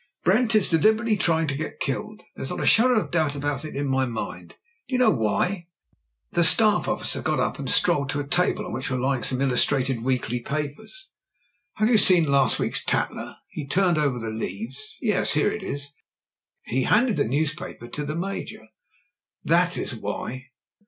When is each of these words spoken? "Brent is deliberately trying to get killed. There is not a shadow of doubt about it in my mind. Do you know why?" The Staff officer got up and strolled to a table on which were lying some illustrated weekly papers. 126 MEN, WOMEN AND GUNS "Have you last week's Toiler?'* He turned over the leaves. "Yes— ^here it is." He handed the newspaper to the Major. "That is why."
"Brent 0.23 0.55
is 0.55 0.67
deliberately 0.67 1.15
trying 1.15 1.45
to 1.45 1.55
get 1.55 1.79
killed. 1.79 2.23
There 2.35 2.41
is 2.41 2.49
not 2.49 2.59
a 2.59 2.65
shadow 2.65 2.95
of 2.95 3.11
doubt 3.11 3.35
about 3.35 3.63
it 3.63 3.75
in 3.75 3.85
my 3.87 4.07
mind. 4.07 4.55
Do 4.87 4.95
you 4.95 4.97
know 4.97 5.11
why?" 5.11 5.67
The 6.31 6.43
Staff 6.43 6.87
officer 6.87 7.21
got 7.21 7.39
up 7.39 7.59
and 7.59 7.69
strolled 7.69 8.09
to 8.09 8.19
a 8.19 8.25
table 8.25 8.65
on 8.65 8.73
which 8.73 8.89
were 8.89 8.97
lying 8.97 9.21
some 9.21 9.41
illustrated 9.41 10.01
weekly 10.03 10.39
papers. 10.39 11.07
126 11.77 11.81
MEN, 11.81 11.83
WOMEN 11.83 11.99
AND 11.99 11.99
GUNS 11.99 12.07
"Have 12.07 12.17
you 12.17 12.31
last 12.31 12.59
week's 12.59 12.83
Toiler?'* 12.83 13.35
He 13.49 13.67
turned 13.67 13.97
over 13.99 14.17
the 14.17 14.35
leaves. 14.35 14.95
"Yes— 15.01 15.33
^here 15.35 15.55
it 15.55 15.61
is." 15.61 15.89
He 16.63 16.81
handed 16.85 17.17
the 17.17 17.23
newspaper 17.25 17.87
to 17.89 18.03
the 18.03 18.15
Major. 18.15 18.69
"That 19.43 19.77
is 19.77 19.93
why." 19.95 20.47